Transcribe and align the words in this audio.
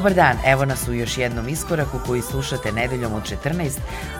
Dobar 0.00 0.14
dan, 0.14 0.36
evo 0.46 0.64
nas 0.64 0.88
u 0.88 0.94
još 0.94 1.18
jednom 1.18 1.48
iskoraku 1.48 1.98
koji 2.06 2.22
slušate 2.22 2.72
nedeljom 2.72 3.14
od 3.14 3.22
14, 3.44 3.70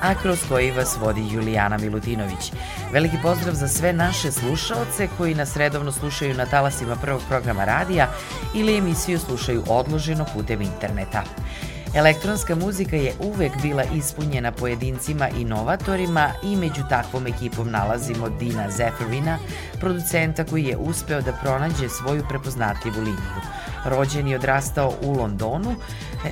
a 0.03 0.15
kroz 0.15 0.39
koji 0.49 0.71
vas 0.71 0.97
vodi 1.01 1.29
Julijana 1.31 1.79
Milutinović. 1.79 2.53
Veliki 2.93 3.17
pozdrav 3.23 3.55
za 3.55 3.69
sve 3.69 3.93
naše 3.93 4.33
slušaoce 4.33 5.09
koji 5.19 5.35
nas 5.35 5.57
redovno 5.57 5.93
slušaju 5.93 6.35
na 6.35 6.47
talasima 6.47 6.97
prvog 6.97 7.23
programa 7.29 7.65
radija 7.65 8.11
ili 8.55 8.79
emisiju 8.79 9.19
slušaju 9.19 9.65
odloženo 9.69 10.27
putem 10.35 10.63
interneta. 10.63 11.23
Elektronska 11.95 12.55
muzika 12.55 12.97
je 12.97 13.13
uvek 13.21 13.53
bila 13.63 13.85
ispunjena 13.85 14.53
pojedincima 14.53 15.29
inovatorima 15.29 16.31
i 16.43 16.57
među 16.57 16.83
takvom 16.89 17.27
ekipom 17.27 17.71
nalazimo 17.71 18.29
Dina 18.29 18.71
Zeferina, 18.71 19.39
producenta 19.81 20.45
koji 20.45 20.65
je 20.65 20.77
uspeo 20.77 21.21
da 21.21 21.33
pronađe 21.33 21.89
svoju 21.89 22.25
prepoznatljivu 22.29 22.99
liniju. 22.99 23.41
Rođen 23.85 24.29
i 24.29 24.35
odrastao 24.35 24.93
u 25.03 25.13
Londonu, 25.13 25.75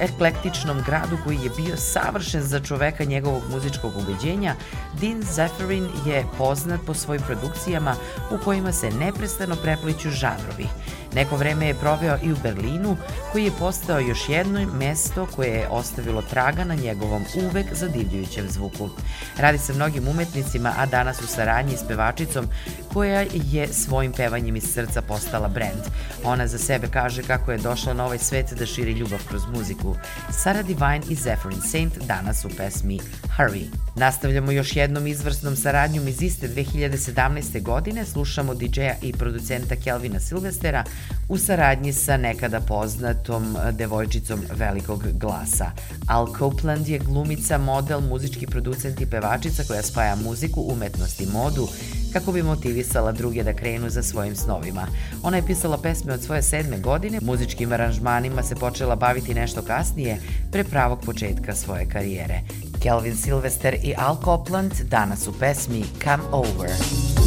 eklektičnom 0.01 0.83
gradu 0.87 1.19
koji 1.25 1.37
je 1.37 1.51
bio 1.57 1.77
savršen 1.77 2.43
za 2.43 2.61
čoveka 2.61 3.05
njegovog 3.05 3.43
muzičkog 3.51 3.93
ubeđenja, 3.97 4.55
Dean 5.01 5.23
Zephyrin 5.23 5.89
je 6.07 6.25
poznat 6.39 6.81
po 6.87 6.95
svojim 6.95 7.23
produkcijama 7.23 7.95
u 8.31 8.45
kojima 8.45 8.73
se 8.73 8.91
neprestano 8.91 9.57
prepliću 9.57 10.11
žanrovi. 10.11 10.67
Neko 11.15 11.37
vreme 11.37 11.67
je 11.67 11.75
proveo 11.75 12.19
i 12.23 12.33
u 12.33 12.37
Berlinu, 12.43 12.97
koji 13.33 13.45
je 13.45 13.59
postao 13.59 14.01
još 14.01 14.29
jedno 14.29 14.67
mesto 14.75 15.27
koje 15.37 15.49
je 15.49 15.69
ostavilo 15.69 16.23
traga 16.23 16.65
na 16.65 16.75
njegovom 16.75 17.25
uvek 17.35 17.75
zadivljujućem 17.75 18.49
zvuku. 18.49 18.89
Radi 19.37 19.59
sa 19.59 19.73
mnogim 19.73 20.09
umetnicima, 20.09 20.75
a 20.79 20.87
danas 20.87 21.21
u 21.23 21.27
saradnji 21.27 21.77
s 21.77 21.89
pevačicom 21.89 22.49
koja 22.93 23.25
je 23.33 23.69
svojim 23.69 24.13
pevanjem 24.13 24.57
iz 24.57 24.65
srca 24.75 25.03
postala 25.03 25.49
brend. 25.49 25.83
Ona 26.25 26.47
za 26.47 26.59
sebe 26.59 26.89
kaže 26.93 27.23
kako 27.23 27.53
je 27.53 27.59
došla 27.59 27.95
na 27.95 28.05
ovaj 28.05 28.19
svet 28.19 28.53
da 28.59 28.67
širi 28.67 28.93
ljubav 28.93 29.21
kroz 29.29 29.43
muziku. 29.55 29.97
Sara 30.31 30.63
Divine 30.63 31.01
i 31.09 31.15
Zephyrin 31.15 31.71
Saint 31.71 31.99
danas 31.99 32.45
u 32.45 32.49
pesmi 32.57 32.99
Hurry. 33.39 33.65
Nastavljamo 33.97 34.53
još 34.53 34.77
jednom 34.77 35.07
izvrsnom 35.07 35.57
saradnjom 35.57 36.09
iz 36.09 36.23
iste 36.23 36.49
2017. 36.49 37.63
godine, 37.63 38.05
slušamo 38.05 38.55
DJ-a 38.55 38.95
i 39.03 39.13
producenta 39.13 39.77
Kelvina 39.77 40.21
Silvestera 40.21 40.85
u 41.29 41.39
saradnji 41.39 41.93
sa 41.93 42.17
nekada 42.17 42.61
poznatom 42.61 43.57
devojčicom 43.73 44.41
velikog 44.51 45.05
glasa. 45.13 45.71
Al 46.07 46.27
Copeland 46.39 46.89
je 46.89 46.99
glumica, 46.99 47.59
model, 47.59 48.01
muzički 48.01 48.47
producent 48.47 49.01
i 49.01 49.07
pevačica 49.07 49.63
koja 49.65 49.83
spaja 49.83 50.17
muziku, 50.17 50.61
umetnost 50.61 51.21
i 51.21 51.27
modu 51.27 51.69
kako 52.13 52.33
bi 52.33 52.43
motivisala 52.43 53.13
druge 53.13 53.43
da 53.43 53.53
krenu 53.53 53.91
za 53.91 54.03
svojim 54.03 54.37
snovima. 54.37 54.87
Ona 55.23 55.37
je 55.37 55.47
pisala 55.47 55.79
pesme 55.79 56.13
od 56.13 56.23
svoje 56.23 56.43
sedme 56.43 56.79
godine, 56.79 57.19
muzičkim 57.23 57.73
aranžmanima 57.73 58.43
se 58.43 58.55
počela 58.55 58.97
baviti 58.97 59.35
nešto 59.35 59.63
kasnije, 59.63 60.21
pre 60.53 60.65
pravog 60.65 61.01
početka 61.05 61.55
svoje 61.55 61.89
karijere. 61.89 62.41
Kelvin 62.83 63.17
Silvester 63.17 63.75
i 63.83 63.95
Al 63.99 64.17
Copeland 64.25 64.73
danas 64.73 65.29
u 65.29 65.33
pesmi 65.39 65.85
Come 66.05 66.25
Over. 66.33 67.18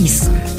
Iskorak. 0.00 0.49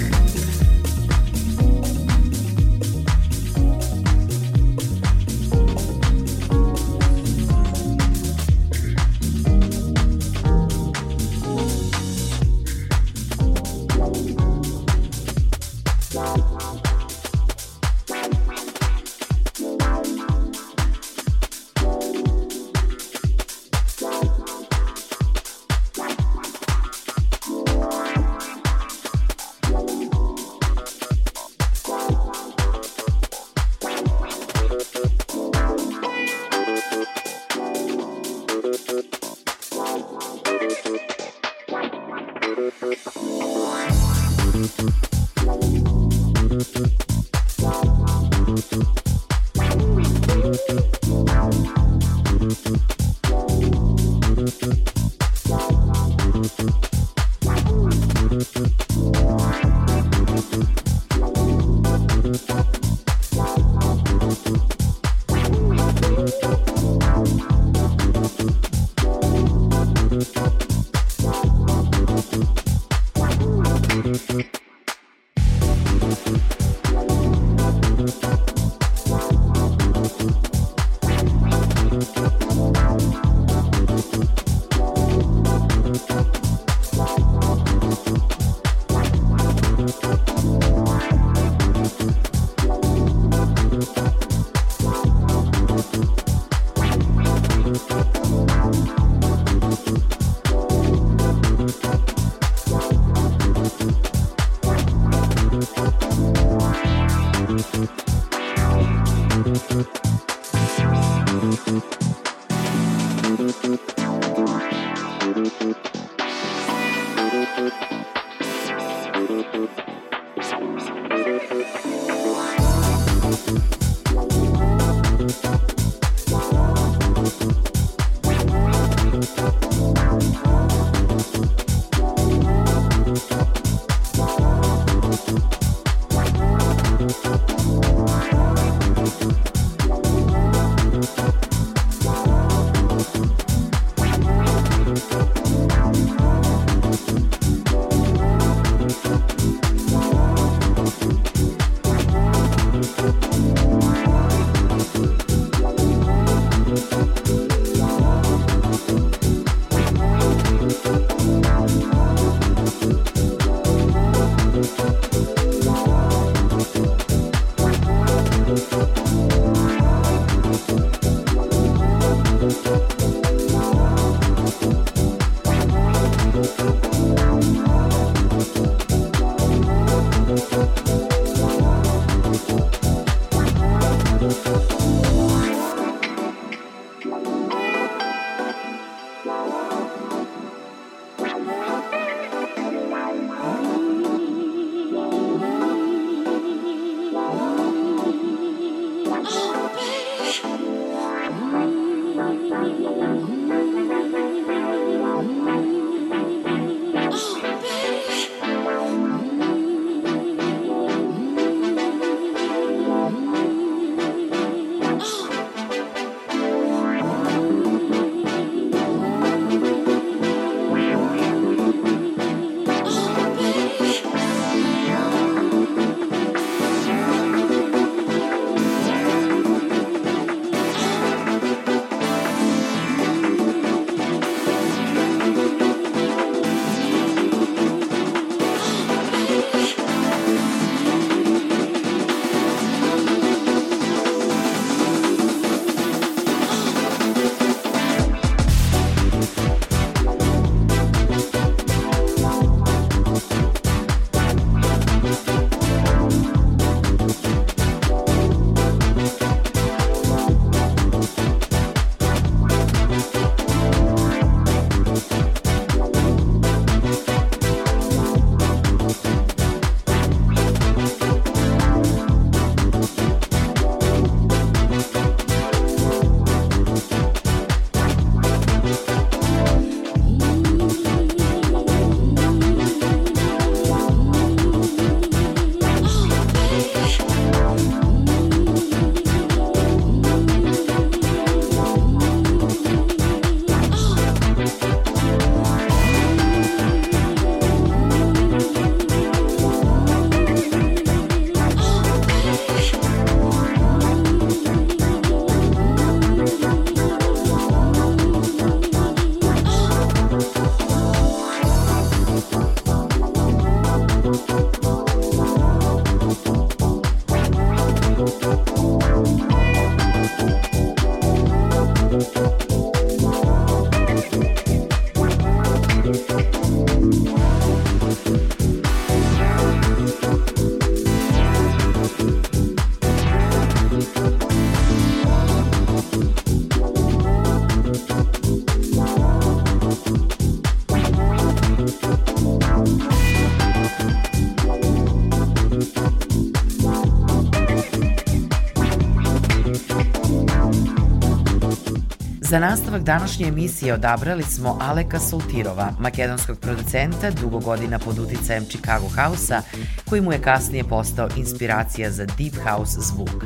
Za 352.32 352.40
nastavak 352.40 352.84
današnje 352.84 353.28
emisije 353.28 353.74
odabrali 353.74 354.24
smo 354.24 354.58
Aleka 354.62 355.00
Sultirova, 355.00 355.74
makedonskog 355.80 356.40
producenta, 356.40 357.12
dugo 357.22 357.40
godina 357.40 357.80
pod 357.80 358.00
uticajem 358.00 358.46
Chicago 358.46 358.88
House-a, 358.96 359.42
koji 359.90 360.02
mu 360.02 360.12
je 360.12 360.22
kasnije 360.22 360.64
postao 360.64 361.10
inspiracija 361.18 361.92
za 361.92 362.06
Deep 362.06 362.36
House 362.50 362.80
zvuk. 362.80 363.24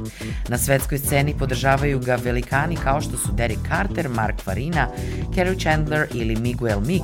Na 0.48 0.58
svetskoj 0.58 0.98
sceni 0.98 1.38
podržavaju 1.38 2.00
ga 2.00 2.16
velikani 2.16 2.76
kao 2.76 3.02
što 3.02 3.18
su 3.18 3.32
Derek 3.32 3.60
Carter, 3.68 4.10
Mark 4.10 4.42
Farina, 4.42 4.88
Carrie 5.36 5.60
Chandler 5.60 6.08
ili 6.14 6.36
Miguel 6.36 6.80
Mix, 6.80 7.04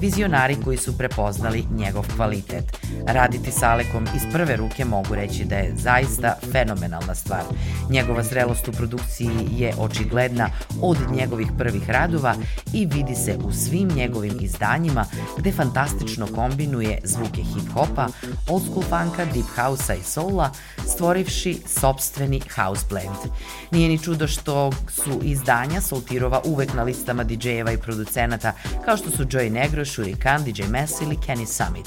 vizionari 0.00 0.56
koji 0.64 0.76
su 0.76 0.98
prepoznali 0.98 1.64
njegov 1.70 2.04
kvalitet. 2.16 2.64
Raditi 3.06 3.50
sa 3.50 3.70
Alekom 3.70 4.06
iz 4.16 4.22
prve 4.32 4.56
ruke 4.56 4.84
mogu 4.84 5.14
reći 5.14 5.44
da 5.44 5.56
je 5.56 5.74
zaista 5.76 6.34
fenomenalna 6.52 7.14
stvar. 7.14 7.42
Njegova 7.90 8.22
zrelost 8.22 8.68
u 8.68 8.72
produkciji 8.72 9.30
je 9.50 9.74
očigledna 9.78 10.48
od 10.82 10.96
njegovih 11.10 11.48
prvih 11.58 11.90
radova 11.90 12.34
i 12.72 12.86
vidi 12.86 13.14
se 13.14 13.38
u 13.44 13.52
svim 13.52 13.88
njegovim 13.88 14.36
izdanjima 14.40 15.04
gde 15.38 15.52
fantastično 15.52 16.26
kombinuje 16.26 16.98
zvuke 17.04 17.42
hip-hopa, 17.42 18.08
old 18.48 18.62
school 18.62 18.82
funka, 18.82 19.24
deep 19.24 19.46
house-a 19.56 19.94
i 19.94 20.02
soula, 20.02 20.50
stvorivši 20.86 21.60
sobstveni 21.66 22.40
house 22.56 22.86
blend. 22.90 23.32
Nije 23.70 23.88
ni 23.88 23.98
čudo 23.98 24.26
što 24.26 24.70
su 24.88 25.20
izdanja 25.22 25.80
Soltirova 25.80 26.40
uvek 26.44 26.74
na 26.74 26.82
listama 26.82 27.24
DJ-eva 27.24 27.72
i 27.72 27.78
producenata 27.78 28.52
kao 28.84 28.96
što 28.96 29.10
su 29.10 29.24
Joey 29.24 29.50
Negro, 29.50 29.84
Shuri 29.84 30.14
Khan, 30.14 30.44
DJ 30.44 30.62
Mess 30.62 31.00
ili 31.00 31.16
Kenny 31.16 31.46
Summit. 31.46 31.86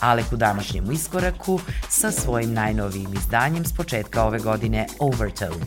Alek 0.00 0.32
u 0.32 0.36
današnjem 0.52 0.92
iskoraku 0.92 1.60
sa 1.88 2.10
svojim 2.10 2.52
najnovijim 2.52 3.14
izdanjem 3.14 3.64
s 3.64 3.72
početka 3.76 4.24
ove 4.24 4.38
godine 4.38 4.86
Overtone. 4.98 5.66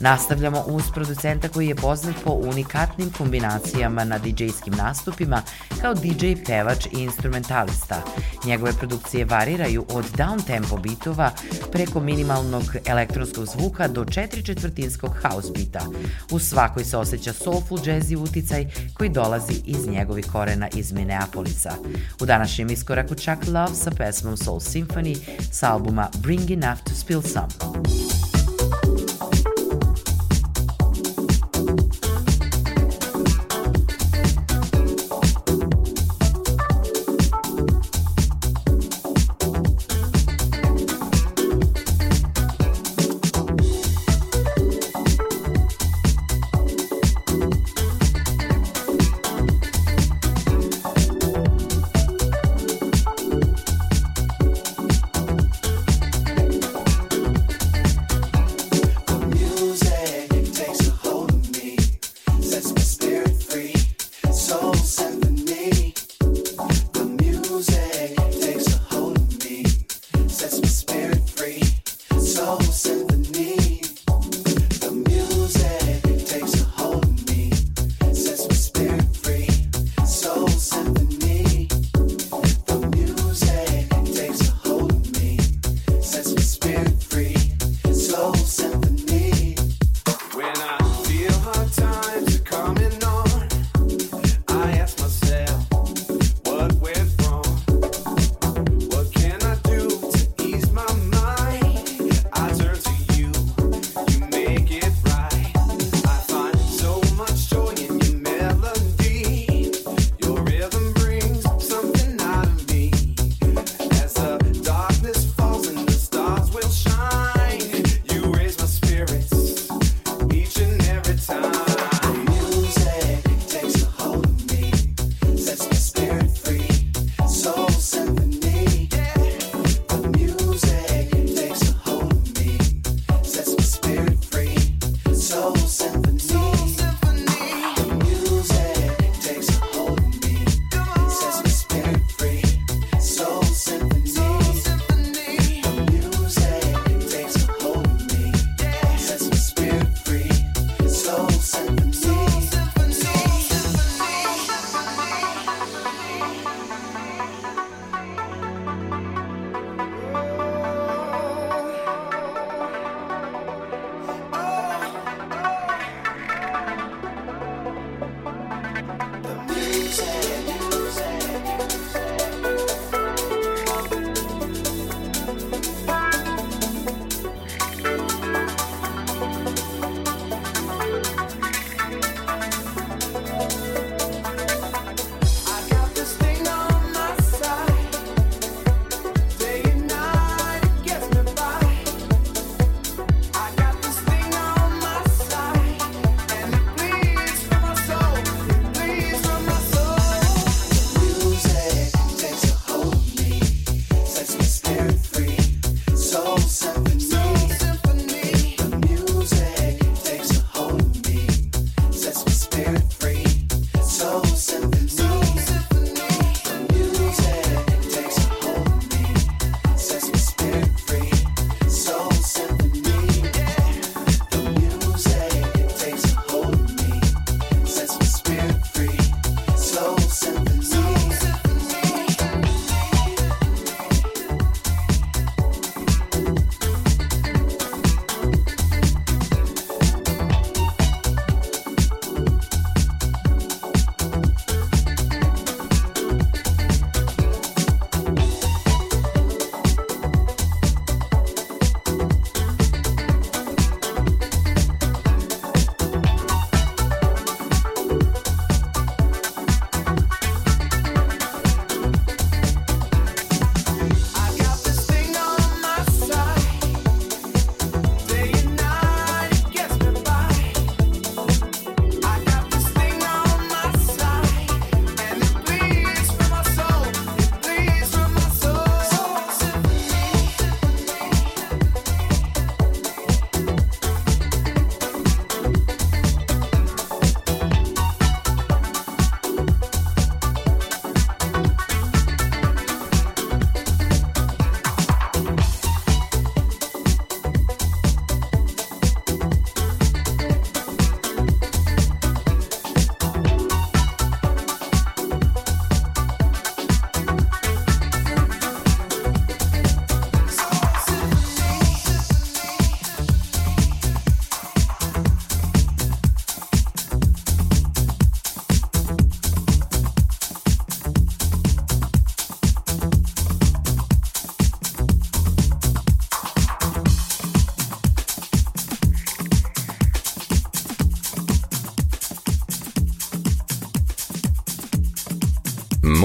Nastavljamo 0.00 0.64
uz 0.66 0.82
producenta 0.94 1.48
koji 1.48 1.68
je 1.68 1.74
poznat 1.74 2.14
po 2.24 2.30
unikatnim 2.30 3.10
kombinacijama 3.18 4.04
na 4.04 4.18
DJ-skim 4.18 4.76
nastupima 4.76 5.42
kao 5.80 5.94
DJ, 5.94 6.32
pevač 6.46 6.86
i 6.86 7.02
instrumentalista. 7.02 8.02
Njegove 8.44 8.72
produkcije 8.72 9.24
variraju 9.24 9.86
od 9.88 10.04
down-tempo 10.16 10.80
bitova 10.82 11.30
preko 11.72 12.00
minimalnog 12.00 12.64
elektronskog 12.86 13.46
zvuka 13.46 13.88
do 13.88 14.04
četiri 14.04 14.42
četvrtinskog 14.42 15.10
house 15.22 15.48
bita. 15.54 15.86
U 16.30 16.38
svakoj 16.38 16.84
se 16.84 16.96
osjeća 16.96 17.32
soulful 17.32 17.78
jazzy 17.78 18.16
uticaj 18.16 18.66
koji 18.94 19.10
dolazi 19.10 19.54
iz 19.64 19.86
njegovih 19.86 20.26
korena 20.32 20.68
iz 20.74 20.92
Minneapolisa. 20.92 21.72
U 22.20 22.26
današnjem 22.26 22.70
iskoraku 22.70 23.14
Chuck 23.14 23.46
Love 23.46 23.74
sa 23.74 23.90
pesmom 23.90 24.36
Soul 24.36 24.60
Symphony 24.60 25.18
sa 25.50 25.72
albuma 25.72 26.08
Bring 26.18 26.50
Enough 26.50 26.82
to 26.84 26.94
Spill 26.94 27.22
Some. 27.22 28.21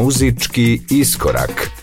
Muzički 0.08 0.82
iskorak. 0.89 1.77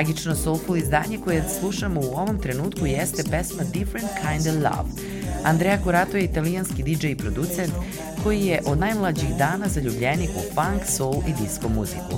Magično 0.00 0.36
soulful 0.36 0.76
izdanje 0.76 1.18
koje 1.24 1.44
slušamo 1.60 2.00
u 2.00 2.14
ovom 2.16 2.38
trenutku 2.38 2.86
jeste 2.86 3.22
pesma 3.30 3.62
Different 3.72 4.08
Kind 4.20 4.46
of 4.46 4.54
Love. 4.54 4.90
Andrea 5.44 5.78
Curato 5.84 6.16
je 6.16 6.24
italijanski 6.24 6.82
DJ 6.82 7.06
i 7.06 7.16
producent 7.16 7.72
koji 8.22 8.46
je 8.46 8.62
od 8.66 8.78
najmlađih 8.78 9.28
dana 9.38 9.68
zaljubljenik 9.68 10.30
u 10.30 10.54
funk, 10.54 10.82
soul 10.86 11.22
i 11.28 11.42
disco 11.42 11.68
muziku. 11.68 12.16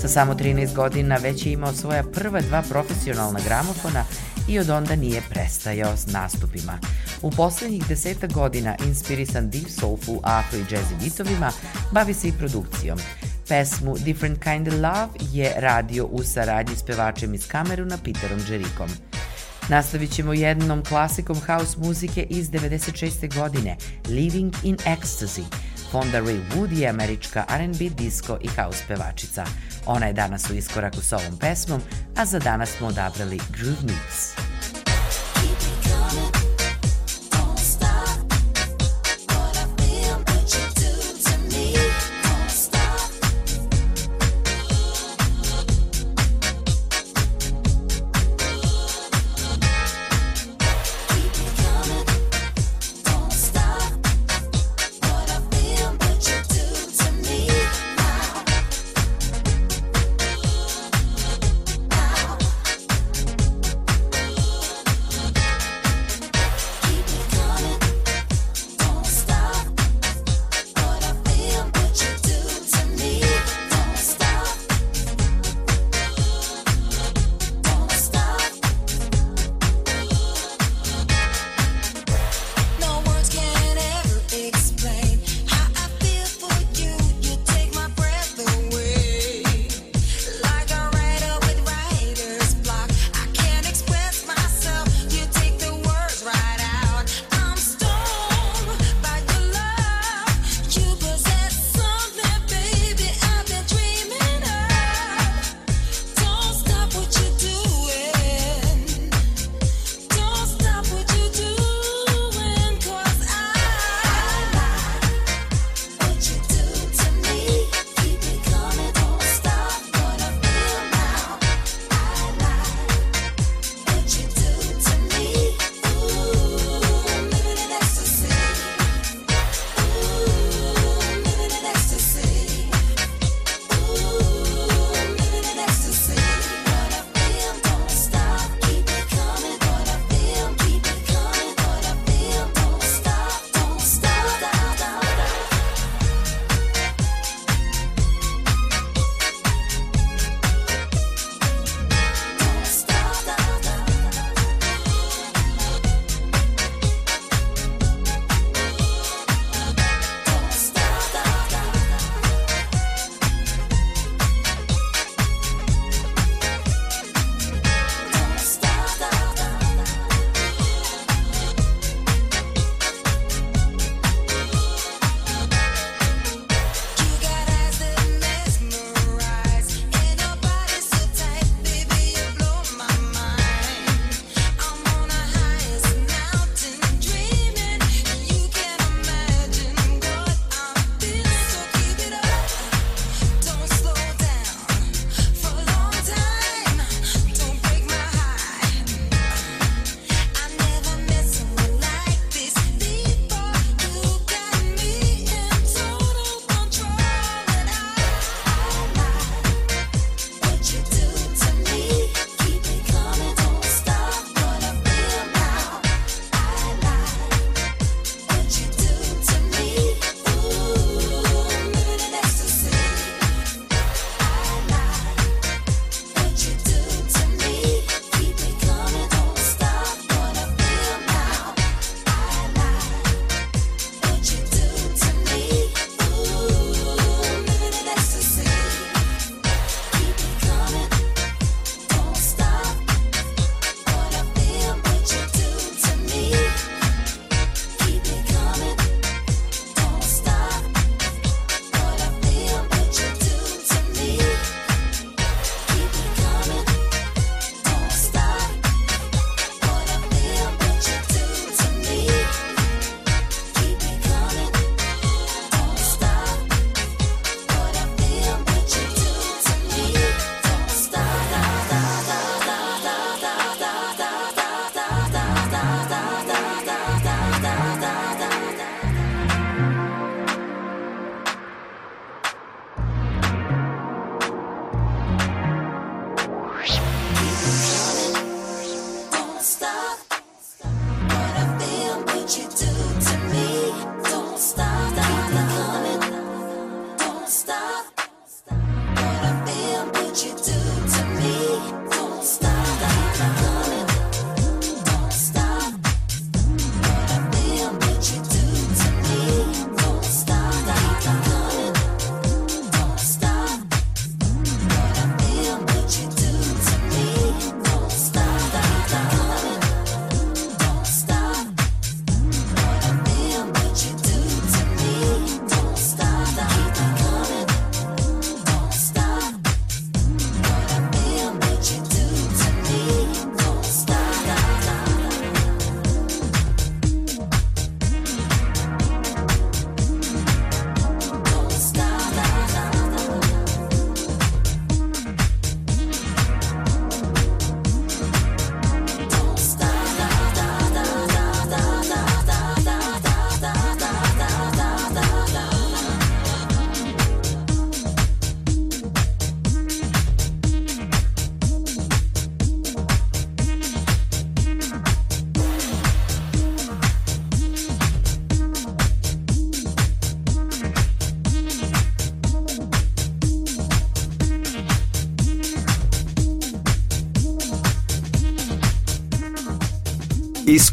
Sa 0.00 0.08
samo 0.08 0.34
13 0.34 0.74
godina 0.74 1.16
već 1.16 1.46
je 1.46 1.52
imao 1.52 1.72
svoja 1.72 2.02
prva 2.02 2.40
dva 2.40 2.62
profesionalna 2.62 3.40
gramofona 3.46 4.04
i 4.48 4.58
od 4.58 4.70
onda 4.70 4.96
nije 4.96 5.22
prestajao 5.30 5.96
s 5.96 6.06
nastupima. 6.06 6.78
U 7.22 7.30
poslednjih 7.30 7.88
deseta 7.88 8.26
godina, 8.26 8.76
inspirisan 8.86 9.50
deep 9.50 9.68
soulful, 9.68 10.18
afro 10.22 10.58
i 10.58 10.62
jazzy 10.62 11.04
bitovima, 11.04 11.50
bavi 11.92 12.14
se 12.14 12.28
i 12.28 12.32
produkcijom. 12.32 12.98
Pesmu 13.48 13.96
Different 14.04 14.42
Kind 14.42 14.68
of 14.68 14.74
Love 14.74 15.08
je 15.32 15.54
radio 15.56 16.04
u 16.04 16.22
saradnji 16.22 16.76
s 16.76 16.82
pevačem 16.82 17.34
iz 17.34 17.46
Kameruna 17.48 17.98
Peterom 18.04 18.40
Džerikom. 18.40 18.88
Nastavit 19.68 20.10
ćemo 20.10 20.32
jednom 20.32 20.84
klasikom 20.84 21.40
house 21.46 21.78
muzike 21.78 22.22
iz 22.22 22.50
96. 22.50 23.34
godine, 23.34 23.76
Living 24.08 24.54
in 24.62 24.76
Ecstasy. 24.76 25.42
Fonda 25.90 26.20
Ray 26.20 26.40
Wood 26.54 26.78
je 26.78 26.88
američka 26.88 27.44
R&B, 27.48 27.88
disco 27.88 28.38
i 28.40 28.48
house 28.48 28.84
pevačica. 28.88 29.44
Ona 29.86 30.06
je 30.06 30.12
danas 30.12 30.50
u 30.50 30.54
iskoraku 30.54 31.00
s 31.00 31.12
ovom 31.12 31.38
pesmom, 31.38 31.80
a 32.16 32.24
za 32.26 32.38
danas 32.38 32.70
smo 32.70 32.86
odabrali 32.86 33.40
Groove 33.50 33.82
Mix. 33.82 34.53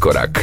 Iskorak. 0.02 0.40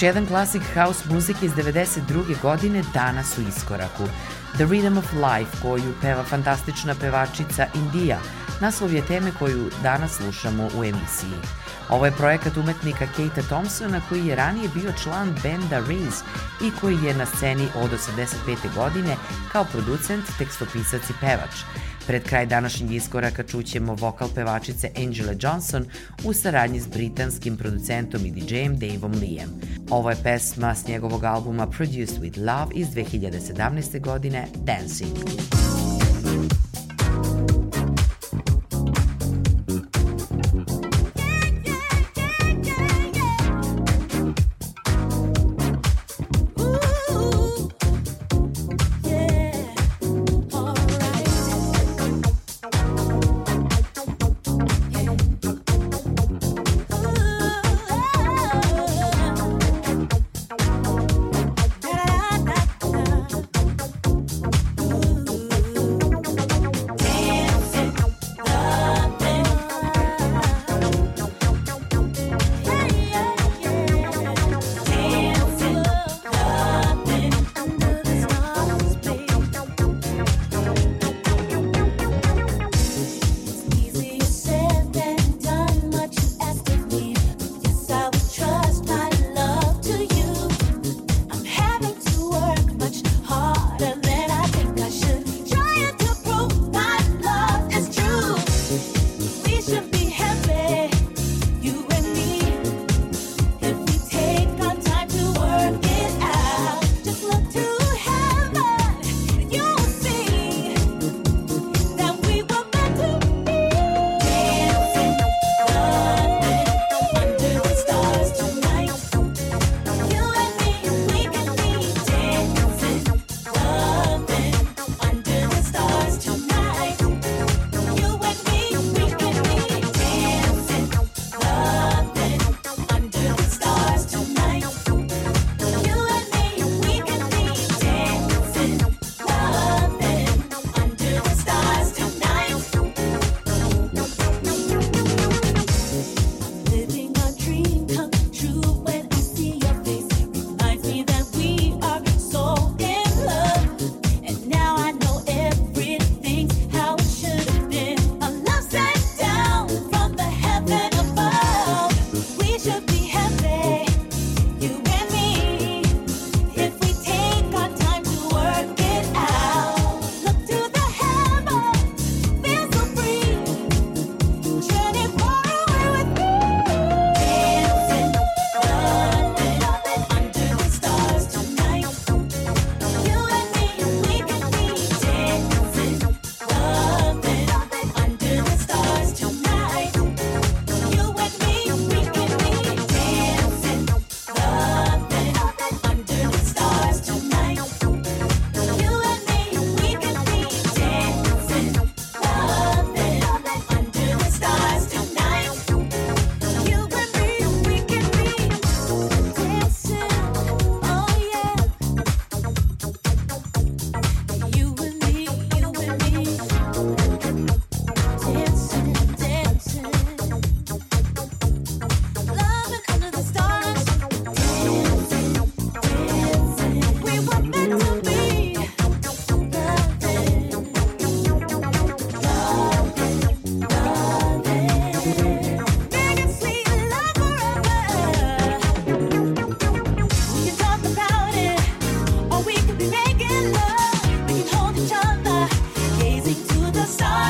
Jedan 0.00 0.26
klasik 0.26 0.62
house 0.74 1.04
muzike 1.10 1.46
iz 1.46 1.52
92. 1.52 2.40
godine 2.42 2.82
danas 2.94 3.38
u 3.38 3.40
iskoraku. 3.48 4.04
The 4.54 4.64
Rhythm 4.64 4.98
of 4.98 5.12
Life, 5.12 5.56
koju 5.62 5.94
peva 6.02 6.24
fantastična 6.24 6.94
pevačica 6.94 7.66
Indija, 7.74 8.18
naslov 8.60 8.92
je 8.92 9.06
teme 9.06 9.32
koju 9.38 9.70
danas 9.82 10.16
slušamo 10.16 10.68
u 10.78 10.84
emisiji. 10.84 11.38
Ovo 11.88 12.06
je 12.06 12.12
projekat 12.12 12.56
umetnika 12.56 13.06
Kate 13.06 13.42
Thompsona 13.42 14.00
koji 14.08 14.26
je 14.26 14.36
ranije 14.36 14.68
bio 14.74 14.92
član 15.02 15.34
benda 15.42 15.78
Reese 15.78 16.24
i 16.62 16.70
koji 16.80 16.96
je 17.04 17.14
na 17.14 17.26
sceni 17.26 17.68
od 17.74 17.90
85. 17.90 18.74
godine 18.74 19.16
kao 19.52 19.64
producent, 19.64 20.24
tekstopisac 20.38 21.10
i 21.10 21.14
pevač. 21.20 21.54
Pred 22.06 22.24
kraj 22.28 22.46
današnjeg 22.46 22.92
iskoraka 22.92 23.42
čućemo 23.42 23.94
vokal 23.94 24.28
pevačice 24.34 24.90
Angela 24.96 25.32
Johnson 25.40 25.86
u 26.24 26.32
saradnji 26.32 26.80
s 26.80 26.86
britanskim 26.86 27.56
producentom 27.56 28.26
i 28.26 28.30
DJ-em 28.30 28.78
Daveom 28.78 29.12
Leeem. 29.12 29.60
Ovo 29.90 30.10
je 30.10 30.16
pesma 30.22 30.74
s 30.74 30.86
njegovog 30.88 31.24
albuma 31.24 31.66
Produced 31.66 32.18
with 32.20 32.38
Love 32.38 32.70
iz 32.74 32.88
2017. 32.88 34.00
godine 34.00 34.46
Dancing. 34.64 35.16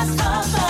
last 0.09 0.55
of 0.55 0.60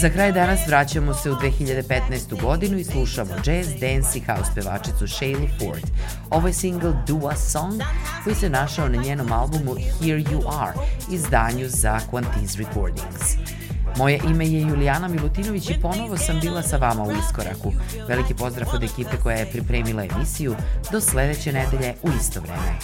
Za 0.00 0.08
kraj 0.08 0.32
danas 0.32 0.60
vraćamo 0.66 1.14
se 1.14 1.30
u 1.30 1.34
2015. 1.34 2.42
godinu 2.42 2.78
i 2.78 2.84
slušamo 2.84 3.30
jazz, 3.44 3.68
dance 3.68 4.18
i 4.18 4.22
house 4.26 4.50
pevačicu 4.54 5.06
Shayla 5.06 5.48
Ford. 5.58 5.84
Ovo 6.30 6.46
je 6.46 6.52
single 6.52 6.92
Do 7.06 7.28
A 7.28 7.36
Song 7.36 7.82
koji 8.24 8.36
se 8.36 8.50
našao 8.50 8.88
na 8.88 9.02
njenom 9.02 9.32
albumu 9.32 9.74
Here 9.74 10.22
You 10.22 10.42
Are, 10.60 10.72
izdanju 11.10 11.68
za 11.68 12.00
Quantiz 12.12 12.58
Recordings. 12.58 13.36
Moje 13.96 14.20
ime 14.30 14.46
je 14.46 14.60
Julijana 14.60 15.08
Milutinović 15.08 15.70
i 15.70 15.80
ponovo 15.82 16.16
sam 16.16 16.40
bila 16.40 16.62
sa 16.62 16.76
vama 16.76 17.02
u 17.02 17.12
Iskoraku. 17.12 17.72
Veliki 18.08 18.34
pozdrav 18.34 18.68
od 18.74 18.82
ekipe 18.82 19.16
koja 19.22 19.36
je 19.36 19.50
pripremila 19.50 20.04
emisiju. 20.04 20.56
Do 20.92 21.00
sledeće 21.00 21.52
nedelje 21.52 21.94
u 22.02 22.08
isto 22.20 22.40
vreme. 22.40 22.78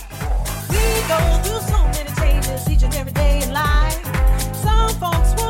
Some 4.62 4.88
folks 5.00 5.35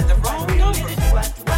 the 0.00 0.14
wrong 0.24 0.46
number. 0.56 1.51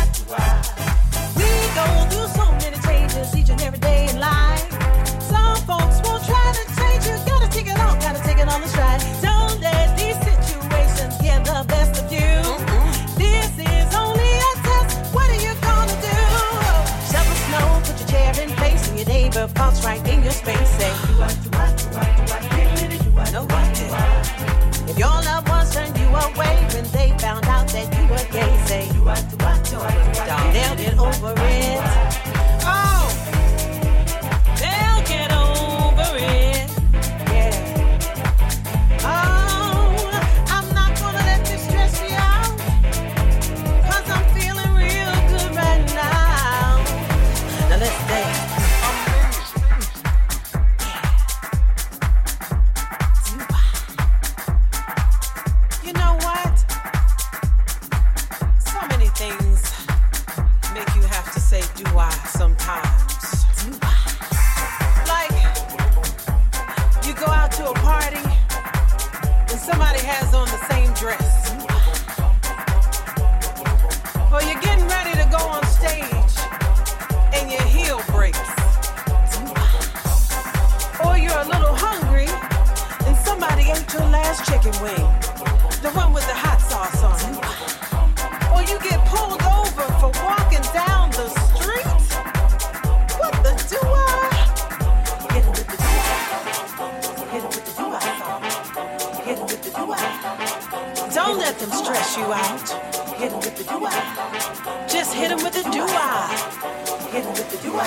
with 107.35 107.51
the 107.51 107.57
do-wop. 107.59 107.87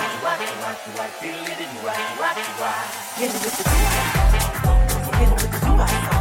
Hit 3.18 3.32
get 3.32 3.34
with 3.34 3.58
the 3.58 3.64
do-wop. 3.64 3.96
Hit 5.16 5.20
get 5.20 5.32
with 5.32 5.52
the 5.52 5.60
do-wop. 5.66 6.17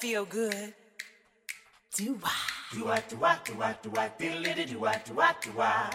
Feel 0.00 0.24
good? 0.24 0.72
Do 1.94 2.18
wah. 2.22 2.30
Do 2.72 2.84
wah, 2.86 3.00
do 3.06 3.16
wah, 3.16 3.36
do 3.44 3.54
wah, 3.54 3.74
do 3.82 3.90
wah, 3.90 4.08
diddly 4.18 4.66
do 4.66 4.78
wah, 4.80 4.94
do 5.04 5.12
wah, 5.12 5.34
do 5.42 5.52
wah. 5.52 5.90